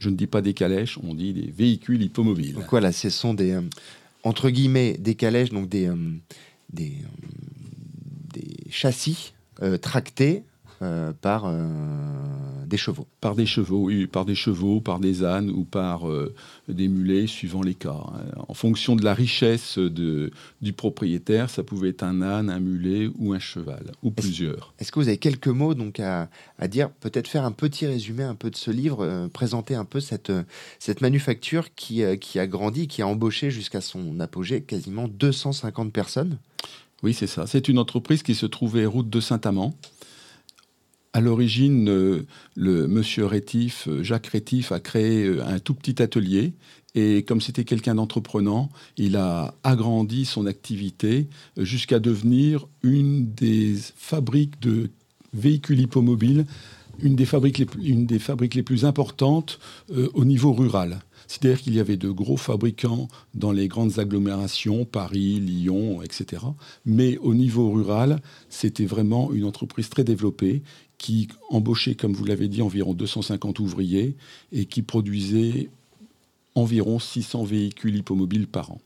Je 0.00 0.08
ne 0.08 0.16
dis 0.16 0.26
pas 0.26 0.40
des 0.40 0.54
calèches, 0.54 0.98
on 1.02 1.14
dit 1.14 1.34
des 1.34 1.50
véhicules 1.50 2.02
hippomobiles. 2.02 2.54
Donc 2.54 2.70
voilà, 2.70 2.90
ce 2.90 3.10
sont 3.10 3.34
des 3.34 3.52
euh, 3.52 3.60
entre 4.24 4.48
guillemets 4.48 4.96
des 4.98 5.14
calèches, 5.14 5.50
donc 5.50 5.68
des 5.68 5.86
euh, 5.86 5.94
euh, 5.94 6.88
des 8.32 8.56
châssis 8.70 9.34
tractés 9.82 10.42
euh, 10.82 11.12
par 11.20 11.44
euh, 11.46 11.68
des 12.66 12.76
chevaux. 12.78 13.06
Par 13.20 13.34
des 13.34 13.44
chevaux, 13.46 13.84
oui, 13.86 14.06
par 14.06 14.24
des 14.24 14.34
chevaux, 14.34 14.80
par 14.80 14.98
des 14.98 15.24
ânes 15.24 15.50
ou 15.50 15.64
par 15.64 16.08
euh, 16.08 16.34
des 16.68 16.88
mulets, 16.88 17.26
suivant 17.26 17.62
les 17.62 17.74
cas. 17.74 17.90
hein. 17.92 18.42
En 18.48 18.54
fonction 18.54 18.96
de 18.96 19.04
la 19.04 19.12
richesse 19.12 19.78
de, 19.78 20.30
du 20.62 20.72
propriétaire, 20.72 21.50
ça 21.50 21.62
pouvait 21.62 21.90
être 21.90 22.02
un 22.02 22.22
âne, 22.22 22.48
un 22.48 22.60
mulet 22.60 23.10
ou 23.18 23.32
un 23.34 23.38
cheval, 23.38 23.92
ou 24.02 24.10
plusieurs. 24.10 24.72
Est-ce 24.78 24.90
que 24.90 24.98
vous 25.00 25.08
avez 25.08 25.18
quelques 25.18 25.48
mots 25.48 25.74
donc 25.74 26.00
à, 26.00 26.28
à 26.58 26.68
dire, 26.68 26.90
peut-être 26.90 27.28
faire 27.28 27.44
un 27.44 27.52
petit 27.52 27.86
résumé 27.86 28.22
un 28.22 28.34
peu 28.34 28.50
de 28.50 28.56
ce 28.56 28.70
livre, 28.70 29.28
présenter 29.32 29.74
un 29.74 29.84
peu 29.84 30.00
cette, 30.00 30.32
cette 30.78 31.00
manufacture 31.02 31.74
qui, 31.74 32.02
qui 32.20 32.38
a 32.38 32.46
grandi, 32.46 32.88
qui 32.88 33.02
a 33.02 33.06
embauché 33.06 33.50
jusqu'à 33.50 33.80
son 33.80 34.18
apogée 34.20 34.62
quasiment 34.62 35.08
250 35.08 35.92
personnes? 35.92 36.38
Oui, 37.02 37.14
c'est 37.14 37.26
ça. 37.26 37.46
C'est 37.46 37.68
une 37.68 37.78
entreprise 37.78 38.22
qui 38.22 38.34
se 38.34 38.46
trouvait 38.46 38.86
route 38.86 39.08
de 39.08 39.20
Saint-Amand. 39.20 39.74
À 41.12 41.20
l'origine, 41.20 41.88
euh, 41.88 42.24
le 42.54 42.86
monsieur 42.86 43.26
Rétif, 43.26 43.88
euh, 43.88 44.04
Jacques 44.04 44.28
Rétif, 44.28 44.70
a 44.70 44.78
créé 44.78 45.24
euh, 45.24 45.44
un 45.44 45.58
tout 45.58 45.74
petit 45.74 46.00
atelier. 46.00 46.52
Et 46.94 47.24
comme 47.24 47.40
c'était 47.40 47.64
quelqu'un 47.64 47.96
d'entreprenant, 47.96 48.68
il 48.96 49.16
a 49.16 49.54
agrandi 49.64 50.24
son 50.24 50.46
activité 50.46 51.26
jusqu'à 51.56 51.98
devenir 51.98 52.68
une 52.82 53.32
des 53.32 53.74
fabriques 53.96 54.60
de 54.60 54.90
véhicules 55.32 55.80
hippomobiles, 55.80 56.46
une 57.02 57.16
des 57.16 57.26
fabriques 57.26 57.58
les 57.58 57.66
plus, 57.66 57.84
une 57.84 58.06
des 58.06 58.18
fabriques 58.18 58.54
les 58.54 58.64
plus 58.64 58.84
importantes 58.84 59.60
au 60.14 60.24
niveau 60.24 60.52
rural. 60.52 61.00
C'est-à-dire 61.28 61.60
qu'il 61.60 61.74
y 61.76 61.80
avait 61.80 61.96
de 61.96 62.10
gros 62.10 62.36
fabricants 62.36 63.06
dans 63.34 63.52
les 63.52 63.68
grandes 63.68 64.00
agglomérations, 64.00 64.84
Paris, 64.84 65.38
Lyon, 65.38 66.02
etc. 66.02 66.42
Mais 66.84 67.18
au 67.18 67.34
niveau 67.34 67.70
rural, 67.70 68.20
c'était 68.48 68.84
vraiment 68.84 69.32
une 69.32 69.44
entreprise 69.44 69.88
très 69.88 70.02
développée 70.02 70.64
qui 71.00 71.28
embauchait, 71.48 71.94
comme 71.94 72.12
vous 72.12 72.26
l'avez 72.26 72.46
dit, 72.46 72.60
environ 72.60 72.92
250 72.92 73.58
ouvriers 73.58 74.16
et 74.52 74.66
qui 74.66 74.82
produisait 74.82 75.70
environ 76.54 76.98
600 76.98 77.44
véhicules 77.44 77.96
hippomobiles 77.96 78.46
par 78.46 78.72
an. 78.72 78.80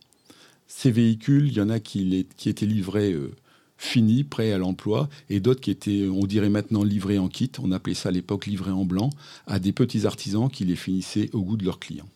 Ces 0.69 0.93
véhicules, 0.93 1.49
il 1.49 1.55
y 1.55 1.61
en 1.61 1.71
a 1.71 1.81
qui, 1.81 2.25
étaient 2.47 2.67
livrés 2.67 3.13
euh, 3.13 3.33
finis, 3.79 4.23
prêts 4.23 4.53
à 4.53 4.59
l'emploi, 4.59 5.09
et 5.29 5.41
d'autres 5.41 5.61
qui 5.61 5.73
étaient, 5.73 6.07
on 6.07 6.25
dirait 6.25 6.51
maintenant, 6.51 6.85
livrés 6.85 7.19
en 7.19 7.29
kit, 7.29 7.51
on 7.61 7.73
appelait 7.73 7.95
ça 7.95 8.11
à 8.11 8.13
l'époque 8.13 8.47
livrés 8.47 8.71
en 8.71 8.85
blanc, 8.85 9.11
à 9.49 9.59
des 9.59 9.73
petits 9.73 10.07
artisans 10.07 10.49
qui 10.49 10.65
les 10.65 10.77
finissaient 10.77 11.31
au 11.33 11.43
goût 11.43 11.57
de 11.57 11.65
leurs 11.65 11.81
clients. 11.81 12.09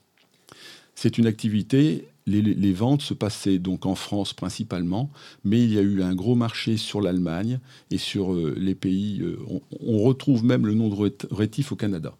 C'est 0.94 1.18
une 1.18 1.26
activité 1.26 2.06
les, 2.28 2.72
ventes 2.72 3.02
se 3.02 3.14
passaient 3.14 3.58
donc 3.58 3.86
en 3.86 3.94
France 3.94 4.32
principalement, 4.32 5.10
mais 5.44 5.62
il 5.62 5.72
y 5.72 5.78
a 5.78 5.82
eu 5.82 6.02
un 6.02 6.14
gros 6.14 6.34
marché 6.34 6.76
sur 6.76 7.00
l'Allemagne 7.00 7.58
et 7.90 7.98
sur 7.98 8.32
euh, 8.32 8.54
les 8.56 8.74
pays. 8.74 9.20
Euh, 9.22 9.38
on, 9.80 10.02
retrouve 10.02 10.44
même 10.44 10.66
le 10.66 10.74
nom 10.74 10.88
de 10.88 11.12
rétif 11.30 11.72
au 11.72 11.76
Canada. 11.76 12.14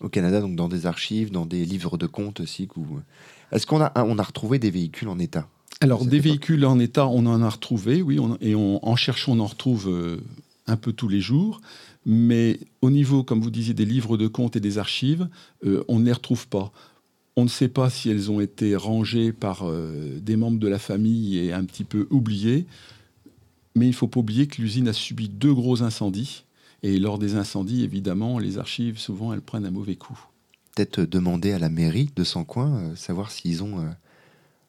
Au 0.00 0.08
Canada, 0.08 0.40
donc 0.40 0.56
dans 0.56 0.68
des 0.68 0.86
archives, 0.86 1.30
dans 1.30 1.46
des 1.46 1.64
livres 1.64 1.96
de 1.96 2.06
comptes 2.06 2.40
aussi. 2.40 2.68
Est-ce 3.52 3.66
qu'on 3.66 3.80
a, 3.80 3.92
on 4.04 4.18
a 4.18 4.22
retrouvé 4.22 4.58
des 4.58 4.70
véhicules 4.70 5.08
en 5.08 5.18
état? 5.18 5.48
Alors, 5.80 6.04
des 6.04 6.20
véhicules 6.20 6.64
en 6.64 6.78
état, 6.78 7.06
on 7.06 7.26
en 7.26 7.42
a 7.42 7.48
retrouvé, 7.48 8.02
oui, 8.02 8.18
et 8.40 8.54
en 8.54 8.96
cherchant, 8.96 9.32
on 9.32 9.40
en 9.40 9.46
retrouve 9.46 9.88
euh, 9.88 10.18
un 10.66 10.76
peu 10.76 10.92
tous 10.92 11.08
les 11.08 11.20
jours. 11.20 11.60
Mais 12.06 12.58
au 12.82 12.90
niveau, 12.90 13.22
comme 13.22 13.40
vous 13.40 13.50
disiez, 13.50 13.74
des 13.74 13.86
livres 13.86 14.16
de 14.16 14.26
comptes 14.26 14.56
et 14.56 14.60
des 14.60 14.78
archives, 14.78 15.26
on 15.88 15.98
ne 16.00 16.04
les 16.04 16.12
retrouve 16.12 16.46
pas. 16.48 16.70
On 17.36 17.44
ne 17.44 17.48
sait 17.48 17.68
pas 17.68 17.90
si 17.90 18.10
elles 18.10 18.30
ont 18.30 18.40
été 18.40 18.76
rangées 18.76 19.32
par 19.32 19.68
euh, 19.68 20.20
des 20.20 20.36
membres 20.36 20.60
de 20.60 20.68
la 20.68 20.78
famille 20.78 21.38
et 21.38 21.52
un 21.52 21.64
petit 21.64 21.82
peu 21.82 22.06
oubliées, 22.10 22.66
mais 23.74 23.86
il 23.86 23.90
ne 23.90 23.94
faut 23.94 24.06
pas 24.06 24.20
oublier 24.20 24.46
que 24.46 24.62
l'usine 24.62 24.86
a 24.86 24.92
subi 24.92 25.28
deux 25.28 25.52
gros 25.52 25.82
incendies. 25.82 26.44
Et 26.84 26.98
lors 26.98 27.18
des 27.18 27.34
incendies, 27.34 27.82
évidemment, 27.82 28.38
les 28.38 28.58
archives, 28.58 28.98
souvent, 28.98 29.32
elles 29.32 29.40
prennent 29.40 29.66
un 29.66 29.72
mauvais 29.72 29.96
coup. 29.96 30.18
Peut-être 30.76 31.00
demander 31.00 31.52
à 31.52 31.58
la 31.58 31.70
mairie 31.70 32.10
de 32.14 32.22
Sancoin, 32.22 32.76
euh, 32.76 32.96
savoir 32.96 33.32
s'ils 33.32 33.64
ont 33.64 33.80
euh, 33.80 33.88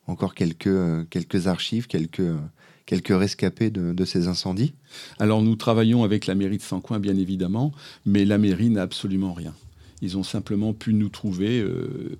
encore 0.08 0.34
quelques, 0.34 1.08
quelques 1.10 1.46
archives, 1.46 1.86
quelques, 1.86 2.34
quelques 2.88 3.16
rescapés 3.16 3.70
de, 3.70 3.94
de, 3.94 4.06
ces 4.06 4.28
incendies? 4.28 4.74
Alors 5.20 5.44
nous 5.44 5.56
travaillons 5.56 6.04
avec 6.04 6.26
la 6.26 6.34
mairie 6.34 6.58
de 6.58 6.64
Sancoin, 6.64 7.00
bien 7.00 7.16
évidemment, 7.16 7.74
mais 8.06 8.26
la 8.26 8.40
mairie 8.40 8.72
n'a 8.72 8.82
absolument 8.82 9.34
rien. 9.34 9.54
Ils 10.02 10.18
ont 10.18 10.24
simplement 10.24 10.74
pu 10.74 10.94
nous 10.94 11.10
trouver, 11.10 11.60
euh, 11.62 12.18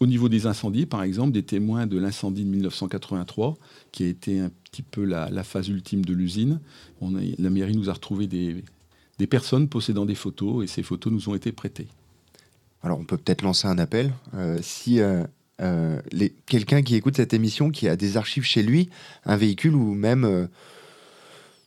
au 0.00 0.06
niveau 0.06 0.28
des 0.28 0.46
incendies, 0.46 0.86
par 0.86 1.02
exemple, 1.02 1.32
des 1.32 1.42
témoins 1.42 1.86
de 1.86 1.98
l'incendie 1.98 2.44
de 2.44 2.50
1983, 2.50 3.56
qui 3.92 4.04
a 4.04 4.06
été 4.06 4.40
un 4.40 4.50
petit 4.64 4.82
peu 4.82 5.04
la, 5.04 5.42
phase 5.44 5.68
ultime 5.68 6.04
de 6.04 6.12
l'usine. 6.12 6.60
La 7.38 7.50
mairie 7.50 7.76
nous 7.76 7.90
a 7.90 7.92
retrouvé 7.92 8.26
des, 8.26 9.26
personnes 9.26 9.68
possédant 9.68 10.04
des 10.04 10.14
photos, 10.14 10.64
et 10.64 10.66
ces 10.66 10.82
photos 10.82 11.12
nous 11.12 11.28
ont 11.28 11.34
été 11.34 11.52
prêtées. 11.52 11.88
Alors 12.82 12.98
on 13.00 13.04
peut 13.04 13.16
peut-être 13.16 13.42
lancer 13.42 13.66
un 13.66 13.78
appel. 13.78 14.12
Euh, 14.34 14.58
si 14.62 15.00
euh, 15.00 16.00
quelqu'un 16.46 16.82
qui 16.82 16.94
écoute 16.94 17.16
cette 17.16 17.34
émission, 17.34 17.70
qui 17.70 17.88
a 17.88 17.96
des 17.96 18.16
archives 18.16 18.44
chez 18.44 18.62
lui, 18.62 18.88
un 19.24 19.36
véhicule 19.36 19.74
ou 19.74 19.94
même 19.94 20.48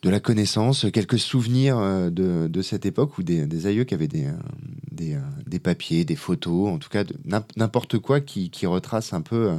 de 0.03 0.09
la 0.09 0.19
connaissance, 0.21 0.85
quelques 0.93 1.19
souvenirs 1.19 2.09
de, 2.11 2.61
cette 2.61 2.85
époque 2.85 3.17
ou 3.17 3.23
des, 3.23 3.65
aïeux 3.67 3.83
qui 3.83 3.93
avaient 3.93 4.07
des, 4.07 4.27
euh, 5.01 5.15
euh, 5.15 5.19
des, 5.45 5.59
papiers, 5.59 6.05
des 6.05 6.15
photos, 6.15 6.69
en 6.69 6.77
tout 6.77 6.89
cas 6.89 7.03
n'importe 7.55 7.97
quoi 7.99 8.21
qui, 8.21 8.49
retrace 8.65 9.13
un 9.13 9.21
peu 9.21 9.51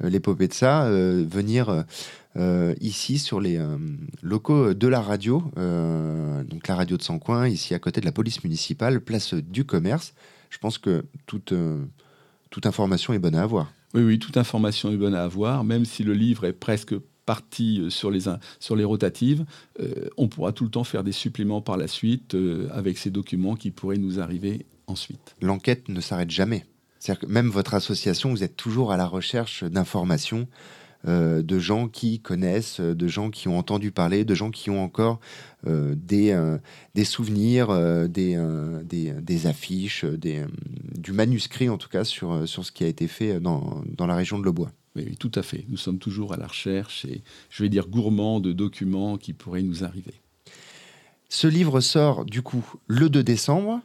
l'épopée 0.00 0.48
de 0.48 0.52
ça, 0.52 0.88
venir 0.90 1.84
ici 2.80 3.18
sur 3.18 3.40
les 3.40 3.60
locaux 4.22 4.74
de 4.74 4.88
la 4.88 5.00
radio, 5.00 5.42
donc 5.56 6.68
la 6.68 6.74
radio 6.74 6.96
de 6.96 7.02
Sancoin, 7.02 7.48
ici 7.48 7.74
à 7.74 7.78
côté 7.78 8.00
de 8.00 8.06
la 8.06 8.12
police 8.12 8.44
municipale, 8.44 9.00
place 9.00 9.34
du 9.34 9.64
commerce. 9.64 10.14
Je 10.50 10.58
pense 10.58 10.78
que 10.78 11.04
toute, 11.26 11.54
toute 12.50 12.66
information 12.66 13.12
est 13.12 13.18
bonne 13.18 13.34
à 13.34 13.42
avoir. 13.42 13.72
Oui, 13.94 14.02
oui, 14.02 14.18
toute 14.18 14.36
information 14.36 14.90
est 14.90 14.96
bonne 14.96 15.14
à 15.14 15.22
avoir, 15.22 15.64
même 15.64 15.84
si 15.84 16.02
le 16.02 16.14
livre 16.14 16.44
est 16.44 16.52
presque 16.52 16.94
partie 17.26 17.80
euh, 17.80 17.90
sur 17.90 18.10
les, 18.10 18.22
sur 18.58 18.76
les 18.76 18.84
rotatives, 18.84 19.44
euh, 19.80 20.08
on 20.16 20.28
pourra 20.28 20.52
tout 20.52 20.64
le 20.64 20.70
temps 20.70 20.84
faire 20.84 21.04
des 21.04 21.12
suppléments 21.12 21.60
par 21.60 21.76
la 21.76 21.88
suite 21.88 22.34
euh, 22.34 22.68
avec 22.72 22.98
ces 22.98 23.10
documents 23.10 23.56
qui 23.56 23.70
pourraient 23.70 23.96
nous 23.96 24.20
arriver 24.20 24.66
ensuite. 24.86 25.34
L'enquête 25.40 25.88
ne 25.88 26.00
s'arrête 26.00 26.30
jamais. 26.30 26.64
C'est-à-dire 26.98 27.20
que 27.20 27.32
même 27.32 27.48
votre 27.48 27.74
association, 27.74 28.30
vous 28.30 28.44
êtes 28.44 28.56
toujours 28.56 28.92
à 28.92 28.96
la 28.96 29.06
recherche 29.06 29.64
d'informations, 29.64 30.46
de 31.04 31.58
gens 31.58 31.88
qui 31.88 32.20
connaissent, 32.20 32.78
de 32.78 33.08
gens 33.08 33.30
qui 33.30 33.48
ont 33.48 33.58
entendu 33.58 33.90
parler, 33.90 34.24
de 34.24 34.36
gens 34.36 34.52
qui 34.52 34.70
ont 34.70 34.84
encore 34.84 35.18
des, 35.66 36.56
des 36.94 37.04
souvenirs, 37.04 37.76
des, 38.08 38.40
des, 38.84 39.46
affiches, 39.48 40.04
des, 40.04 40.44
du 40.96 41.10
manuscrit 41.10 41.68
en 41.68 41.76
tout 41.76 41.88
cas 41.88 42.04
sur, 42.04 42.46
sur 42.46 42.64
ce 42.64 42.70
qui 42.70 42.84
a 42.84 42.86
été 42.86 43.08
fait 43.08 43.40
dans, 43.40 43.82
dans 43.96 44.06
la 44.06 44.14
région 44.14 44.38
de 44.38 44.44
Lobois. 44.44 44.70
Oui, 44.94 45.16
tout 45.16 45.32
à 45.34 45.42
fait. 45.42 45.64
Nous 45.68 45.76
sommes 45.76 45.98
toujours 45.98 46.34
à 46.34 46.36
la 46.36 46.46
recherche 46.46 47.04
et, 47.06 47.22
je 47.50 47.62
vais 47.62 47.68
dire, 47.68 47.88
gourmands 47.88 48.40
de 48.40 48.52
documents 48.52 49.16
qui 49.16 49.32
pourraient 49.32 49.62
nous 49.62 49.84
arriver. 49.84 50.14
Ce 51.28 51.46
livre 51.46 51.80
sort 51.80 52.26
du 52.26 52.42
coup 52.42 52.64
le 52.86 53.08
2 53.08 53.22
décembre. 53.22 53.80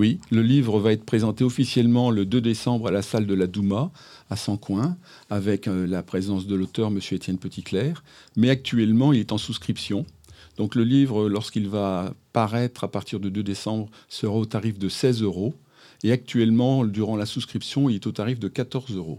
Oui, 0.00 0.18
le 0.30 0.40
livre 0.40 0.80
va 0.80 0.92
être 0.92 1.04
présenté 1.04 1.44
officiellement 1.44 2.10
le 2.10 2.24
2 2.24 2.40
décembre 2.40 2.88
à 2.88 2.90
la 2.90 3.02
salle 3.02 3.26
de 3.26 3.34
la 3.34 3.46
Douma, 3.46 3.92
à 4.30 4.36
Sancoin, 4.36 4.96
avec 5.28 5.68
euh, 5.68 5.86
la 5.86 6.02
présence 6.02 6.46
de 6.46 6.54
l'auteur, 6.54 6.88
M. 6.88 7.00
Étienne 7.12 7.36
Petitclerc. 7.36 8.02
Mais 8.34 8.48
actuellement, 8.48 9.12
il 9.12 9.20
est 9.20 9.30
en 9.30 9.36
souscription. 9.36 10.06
Donc 10.56 10.74
le 10.74 10.84
livre, 10.84 11.28
lorsqu'il 11.28 11.68
va 11.68 12.14
paraître 12.32 12.84
à 12.84 12.90
partir 12.90 13.20
de 13.20 13.28
2 13.28 13.42
décembre, 13.42 13.90
sera 14.08 14.32
au 14.32 14.46
tarif 14.46 14.78
de 14.78 14.88
16 14.88 15.20
euros. 15.20 15.52
Et 16.02 16.12
actuellement, 16.12 16.86
durant 16.86 17.16
la 17.16 17.26
souscription, 17.26 17.90
il 17.90 17.96
est 17.96 18.06
au 18.06 18.12
tarif 18.12 18.38
de 18.38 18.48
14 18.48 18.96
euros. 18.96 19.18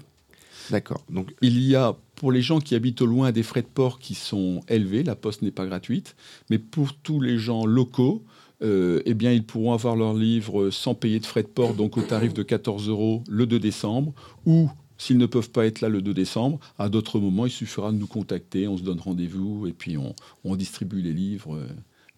D'accord. 0.71 1.03
Donc 1.11 1.31
il 1.43 1.61
y 1.61 1.75
a 1.75 1.95
pour 2.15 2.31
les 2.31 2.41
gens 2.41 2.59
qui 2.59 2.73
habitent 2.73 3.03
au 3.03 3.05
loin 3.05 3.31
des 3.31 3.43
frais 3.43 3.61
de 3.61 3.67
port 3.67 3.99
qui 3.99 4.15
sont 4.15 4.61
élevés, 4.67 5.03
la 5.03 5.15
poste 5.15 5.43
n'est 5.43 5.51
pas 5.51 5.67
gratuite, 5.67 6.15
mais 6.49 6.57
pour 6.57 6.95
tous 6.95 7.19
les 7.19 7.37
gens 7.37 7.67
locaux, 7.67 8.23
euh, 8.63 9.01
eh 9.05 9.13
bien, 9.13 9.31
ils 9.31 9.43
pourront 9.43 9.73
avoir 9.73 9.95
leur 9.95 10.13
livre 10.13 10.69
sans 10.69 10.93
payer 10.95 11.19
de 11.19 11.25
frais 11.25 11.43
de 11.43 11.47
port, 11.47 11.73
donc 11.73 11.97
au 11.97 12.01
tarif 12.01 12.33
de 12.33 12.43
14 12.43 12.89
euros 12.89 13.23
le 13.29 13.45
2 13.45 13.59
décembre, 13.59 14.13
ou 14.45 14.69
s'ils 14.97 15.17
ne 15.17 15.25
peuvent 15.25 15.49
pas 15.49 15.65
être 15.65 15.81
là 15.81 15.89
le 15.89 16.01
2 16.01 16.13
décembre, 16.13 16.59
à 16.77 16.87
d'autres 16.87 17.19
moments, 17.19 17.47
il 17.47 17.51
suffira 17.51 17.91
de 17.91 17.97
nous 17.97 18.07
contacter, 18.07 18.67
on 18.67 18.77
se 18.77 18.83
donne 18.83 18.99
rendez-vous 18.99 19.65
et 19.67 19.73
puis 19.73 19.97
on, 19.97 20.55
distribue 20.55 21.01
les 21.01 21.13
livres. 21.13 21.55
Euh, 21.55 21.67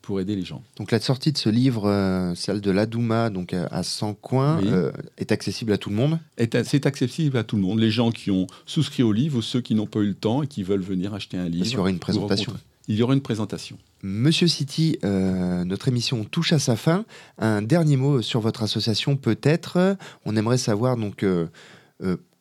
pour 0.01 0.19
aider 0.19 0.35
les 0.35 0.43
gens. 0.43 0.61
Donc 0.75 0.91
la 0.91 0.99
sortie 0.99 1.31
de 1.31 1.37
ce 1.37 1.47
livre, 1.47 1.87
euh, 1.87 2.35
celle 2.35 2.59
de 2.59 2.71
l'Adouma, 2.71 3.29
donc 3.29 3.53
à 3.53 3.83
100 3.83 4.15
coins, 4.15 4.61
euh, 4.65 4.91
est 5.17 5.31
accessible 5.31 5.71
à 5.71 5.77
tout 5.77 5.89
le 5.89 5.95
monde? 5.95 6.19
C'est 6.37 6.85
accessible 6.85 7.37
à 7.37 7.45
tout 7.45 7.55
le 7.55 7.61
monde. 7.61 7.79
Les 7.79 7.89
gens 7.89 8.11
qui 8.11 8.29
ont 8.29 8.47
souscrit 8.65 9.01
au 9.01 9.13
livre 9.13 9.37
ou 9.37 9.41
ceux 9.41 9.61
qui 9.61 9.75
n'ont 9.75 9.87
pas 9.87 10.01
eu 10.01 10.07
le 10.07 10.13
temps 10.13 10.43
et 10.43 10.47
qui 10.47 10.61
veulent 10.61 10.81
venir 10.81 11.13
acheter 11.13 11.37
un 11.37 11.47
livre. 11.47 11.65
Il 11.65 11.71
y 11.71 11.77
aura 11.77 11.89
une 11.89 11.99
présentation. 11.99 12.53
Il 12.89 12.95
y 12.95 13.01
aura 13.01 13.13
une 13.13 13.21
présentation. 13.21 13.77
Monsieur 14.03 14.47
City, 14.47 14.99
euh, 15.03 15.63
notre 15.63 15.87
émission 15.87 16.25
touche 16.25 16.53
à 16.53 16.59
sa 16.59 16.75
fin. 16.75 17.05
Un 17.37 17.61
dernier 17.61 17.97
mot 17.97 18.21
sur 18.21 18.41
votre 18.41 18.61
association 18.61 19.15
peut-être. 19.15 19.97
On 20.25 20.35
aimerait 20.35 20.57
savoir 20.57 20.97
donc 20.97 21.25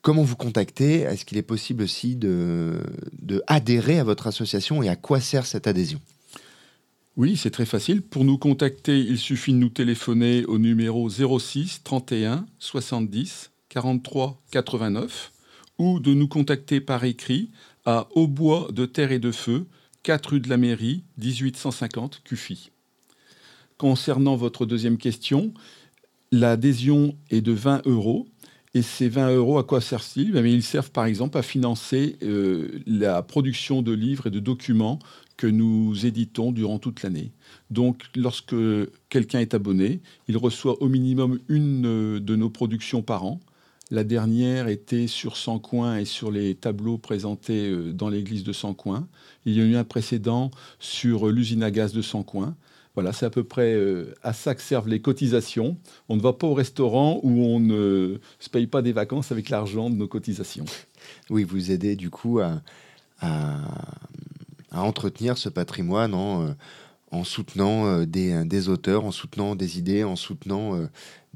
comment 0.03 0.25
vous 0.25 0.37
contacter. 0.37 1.01
Est-ce 1.01 1.25
qu'il 1.25 1.39
est 1.39 1.43
possible 1.43 1.85
aussi 1.85 2.17
de, 2.17 2.81
de 3.23 3.43
adhérer 3.47 4.01
à 4.01 4.05
votre 4.05 4.27
association 4.27 4.83
et 4.83 4.89
à 4.89 4.97
quoi 4.97 5.21
sert 5.21 5.47
cette 5.47 5.67
adhésion? 5.67 6.01
Oui, 7.17 7.37
c'est 7.37 7.51
très 7.51 7.67
facile. 7.67 8.03
Pour 8.03 8.25
nous 8.25 8.39
contacter, 8.39 8.99
il 8.99 9.19
suffit 9.19 9.53
de 9.53 9.59
nous 9.59 9.69
téléphoner 9.69 10.45
au 10.47 10.59
numéro 10.59 11.09
06 11.09 11.83
31 11.85 12.47
70 12.59 13.51
43 13.69 14.41
89 14.51 15.33
ou 15.79 16.01
de 16.01 16.15
nous 16.15 16.29
contacter 16.29 16.81
par 16.81 17.05
écrit 17.05 17.51
à 17.85 18.09
Au 18.15 18.27
Bois 18.27 18.69
de 18.73 18.87
Terre 18.87 19.13
et 19.13 19.19
de 19.19 19.31
Feu, 19.31 19.67
4 20.03 20.31
rue 20.31 20.41
de 20.41 20.49
la 20.49 20.57
Mairie, 20.57 21.05
1850 21.19 22.23
Cuffy. 22.25 22.71
Concernant 23.79 24.35
votre 24.35 24.67
deuxième 24.67 24.99
question, 24.99 25.55
l'adhésion 26.33 27.17
est 27.31 27.41
de 27.41 27.53
20 27.53 27.87
euros. 27.87 28.27
Et 28.75 28.83
ces 28.83 29.09
20 29.09 29.35
euros, 29.35 29.59
à 29.59 29.65
quoi 29.65 29.81
servent-ils 29.81 30.35
eh 30.37 30.51
Ils 30.51 30.63
servent 30.63 30.91
par 30.91 31.05
exemple 31.05 31.37
à 31.37 31.43
financer 31.43 32.17
euh, 32.23 32.81
la 32.87 33.23
production 33.23 33.83
de 33.83 33.93
livres 33.93 34.29
et 34.29 34.31
de 34.31 34.41
documents 34.41 34.99
que 35.37 35.47
nous 35.47 36.07
éditons 36.07 36.53
durant 36.53 36.79
toute 36.79 37.03
l'année. 37.03 37.33
Donc, 37.71 38.03
lorsque 38.17 38.57
quelqu'un 39.09 39.41
est 39.41 39.55
abonné, 39.55 40.01
il 40.27 40.37
reçoit 40.37 40.83
au 40.83 40.89
minimum 40.89 41.39
une 41.49 41.87
euh, 41.87 42.19
de 42.19 42.35
nos 42.35 42.51
productions 42.51 43.03
par 43.03 43.25
an. 43.25 43.41
La 43.93 44.05
dernière 44.05 44.69
était 44.69 45.07
sur 45.07 45.37
100 45.37 45.59
coins 45.59 45.99
et 45.99 46.07
sur 46.07 46.31
les 46.31 46.55
tableaux 46.55 46.97
présentés 46.97 47.69
euh, 47.69 47.93
dans 47.93 48.09
l'église 48.09 48.43
de 48.43 48.55
100 48.55 48.73
coins. 48.73 49.07
Il 49.45 49.53
y 49.53 49.61
a 49.61 49.65
eu 49.65 49.77
un 49.77 49.85
précédent 49.85 50.51
sur 50.79 51.29
euh, 51.29 51.31
l'usine 51.31 51.63
à 51.63 51.71
gaz 51.71 51.93
de 51.93 52.01
100 52.01 52.23
coins. 52.23 52.57
Voilà, 52.95 53.13
c'est 53.13 53.27
à 53.27 53.31
peu 53.31 53.45
près 53.45 53.79
à 54.23 54.33
ça 54.33 54.55
que 54.55 54.63
servent 54.63 54.89
les 54.89 55.01
cotisations. 55.01 55.77
On 56.09 56.17
ne 56.17 56.23
va 56.23 56.33
pas 56.33 56.47
au 56.47 56.55
restaurant 56.55 57.21
où 57.23 57.43
on 57.45 57.61
ne 57.61 58.19
se 58.39 58.49
paye 58.49 58.67
pas 58.67 58.81
des 58.81 58.93
vacances 58.93 59.31
avec 59.31 59.51
l'argent 59.51 59.91
de 59.91 59.97
nos 59.97 60.09
cotisations. 60.09 60.65
Oui, 61.31 61.43
vous 61.43 61.71
aidez 61.73 61.97
du 61.97 62.11
coup 62.11 62.41
à, 62.41 62.63
entretenir 64.71 65.37
ce 65.37 65.49
patrimoine 65.49 66.15
en, 66.15 66.55
en 67.13 67.25
soutenant 67.25 67.87
euh, 67.87 68.07
des, 68.07 68.45
des, 68.45 68.69
auteurs, 68.69 69.05
en 69.05 69.13
soutenant 69.13 69.55
des 69.55 69.79
idées, 69.79 70.03
en 70.03 70.17
soutenant 70.17 70.75
euh, 70.75 70.87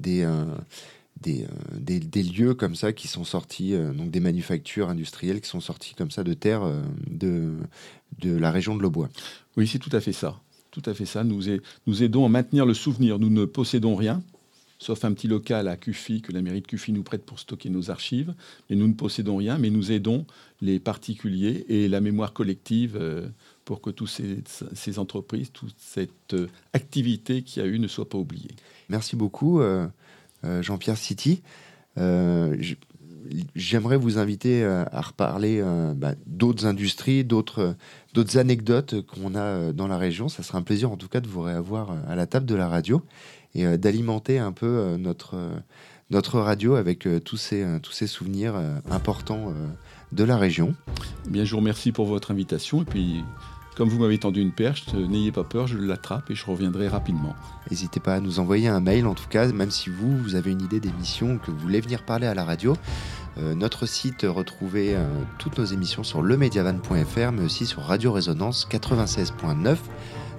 euh, 0.06 0.44
des, 1.20 1.46
des, 1.72 2.00
des, 2.00 2.22
lieux 2.22 2.54
comme 2.54 2.74
ça 2.74 2.92
qui 2.92 3.08
sont 3.08 3.24
sortis, 3.24 3.74
donc 3.96 4.10
des 4.10 4.20
manufactures 4.20 4.88
industrielles 4.88 5.40
qui 5.40 5.48
sont 5.48 5.60
sorties 5.60 5.94
comme 5.94 6.10
ça 6.10 6.24
de 6.24 6.34
terre 6.34 6.62
de, 7.06 7.54
de 8.18 8.36
la 8.36 8.50
région 8.50 8.76
de 8.76 8.82
l'Aubois. 8.82 9.08
Oui, 9.56 9.66
c'est 9.66 9.78
tout 9.78 9.94
à 9.94 10.00
fait 10.00 10.12
ça. 10.12 10.40
Tout 10.70 10.82
à 10.84 10.94
fait 10.94 11.06
ça. 11.06 11.24
Nous, 11.24 11.44
nous 11.86 12.02
aidons 12.02 12.26
à 12.26 12.28
maintenir 12.28 12.66
le 12.66 12.74
souvenir. 12.74 13.18
Nous 13.18 13.30
ne 13.30 13.46
possédons 13.46 13.96
rien, 13.96 14.22
sauf 14.78 15.04
un 15.06 15.12
petit 15.14 15.26
local 15.26 15.68
à 15.68 15.76
Cuffy 15.76 16.20
que 16.20 16.32
la 16.32 16.42
mairie 16.42 16.60
de 16.60 16.66
Cuffy 16.66 16.92
nous 16.92 17.02
prête 17.02 17.24
pour 17.24 17.38
stocker 17.38 17.70
nos 17.70 17.90
archives. 17.90 18.34
Mais 18.68 18.76
nous 18.76 18.86
ne 18.86 18.92
possédons 18.92 19.36
rien, 19.36 19.56
mais 19.56 19.70
nous 19.70 19.90
aidons 19.90 20.26
les 20.60 20.78
particuliers 20.78 21.64
et 21.68 21.88
la 21.88 22.00
mémoire 22.02 22.34
collective 22.34 22.98
pour 23.66 23.82
que 23.82 23.90
toutes 23.90 24.08
ces, 24.08 24.98
entreprises, 24.98 25.50
toute 25.52 25.74
cette 25.76 26.32
euh, 26.32 26.46
activité 26.72 27.42
qui 27.42 27.60
a 27.60 27.66
eu 27.66 27.80
ne 27.80 27.88
soit 27.88 28.08
pas 28.08 28.16
oubliée. 28.16 28.52
Merci 28.88 29.16
beaucoup, 29.16 29.60
euh, 29.60 29.86
euh, 29.86 29.88
Jean-Pierre 30.60 30.96
City. 30.96 31.42
J'aimerais 33.54 33.96
vous 33.96 34.18
inviter 34.18 34.64
à 34.64 35.00
reparler 35.00 35.62
bah, 35.96 36.14
d'autres 36.26 36.66
industries, 36.66 37.24
d'autres 37.24 37.76
anecdotes 38.36 39.00
qu'on 39.02 39.34
a 39.34 39.72
dans 39.72 39.88
la 39.88 39.98
région. 39.98 40.28
Ça 40.28 40.42
sera 40.42 40.58
un 40.58 40.62
plaisir 40.62 40.90
en 40.92 40.96
tout 40.96 41.08
cas 41.08 41.20
de 41.20 41.28
vous 41.28 41.42
réavoir 41.42 41.96
à 42.08 42.14
la 42.14 42.26
table 42.26 42.46
de 42.46 42.54
la 42.54 42.68
radio 42.68 43.02
et 43.54 43.78
d'alimenter 43.78 44.38
un 44.38 44.52
peu 44.52 44.96
notre, 44.98 45.36
notre 46.10 46.38
radio 46.38 46.74
avec 46.76 47.08
tous, 47.24 47.36
ces, 47.36 47.66
tous 47.82 47.92
ces 47.92 48.06
souvenirs 48.06 48.54
importants 48.90 49.52
de 50.12 50.24
la 50.24 50.36
région. 50.36 50.74
Bien, 51.28 51.44
je 51.44 51.52
vous 51.52 51.58
remercie 51.58 51.92
pour 51.92 52.06
votre 52.06 52.30
invitation 52.30 52.82
et 52.82 52.84
puis 52.84 53.24
comme 53.76 53.90
vous 53.90 53.98
m'avez 53.98 54.18
tendu 54.18 54.40
une 54.40 54.52
perche, 54.52 54.86
n'ayez 54.94 55.32
pas 55.32 55.44
peur, 55.44 55.66
je 55.66 55.76
l'attrape 55.76 56.30
et 56.30 56.34
je 56.34 56.46
reviendrai 56.46 56.88
rapidement. 56.88 57.36
N'hésitez 57.70 58.00
pas 58.00 58.14
à 58.14 58.20
nous 58.20 58.40
envoyer 58.40 58.68
un 58.68 58.80
mail, 58.80 59.06
en 59.06 59.12
tout 59.14 59.28
cas, 59.28 59.52
même 59.52 59.70
si 59.70 59.90
vous, 59.90 60.34
avez 60.34 60.50
une 60.50 60.62
idée 60.62 60.80
d'émission, 60.80 61.36
que 61.38 61.50
vous 61.50 61.58
voulez 61.58 61.82
venir 61.82 62.02
parler 62.02 62.26
à 62.26 62.32
la 62.34 62.44
radio. 62.44 62.74
Euh, 63.38 63.54
notre 63.54 63.84
site, 63.84 64.24
retrouvez 64.26 64.96
euh, 64.96 65.04
toutes 65.38 65.58
nos 65.58 65.66
émissions 65.66 66.04
sur 66.04 66.22
lemediavan.fr, 66.22 67.32
mais 67.32 67.44
aussi 67.44 67.66
sur 67.66 67.82
Radio 67.82 68.12
Résonance 68.12 68.66
96.9. 68.70 69.76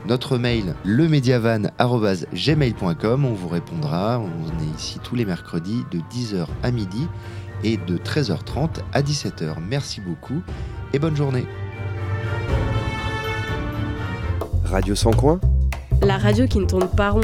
Notre 0.07 0.39
mail, 0.39 0.73
lemediavan.gmail.com, 0.83 3.25
on 3.25 3.33
vous 3.33 3.49
répondra. 3.49 4.19
On 4.19 4.59
est 4.63 4.75
ici 4.75 4.97
tous 5.03 5.13
les 5.15 5.25
mercredis 5.25 5.83
de 5.91 5.99
10h 5.99 6.47
à 6.63 6.71
midi 6.71 7.07
et 7.63 7.77
de 7.77 7.97
13h30 7.97 8.79
à 8.93 9.03
17h. 9.03 9.57
Merci 9.69 10.01
beaucoup 10.01 10.41
et 10.93 10.99
bonne 10.99 11.15
journée. 11.15 11.45
Radio 14.69 14.95
Sans 14.95 15.11
Coin 15.11 15.39
La 16.01 16.17
radio 16.17 16.45
qui 16.45 16.59
ne 16.59 16.65
tourne 16.65 16.87
pas 16.87 17.11
rond. 17.11 17.21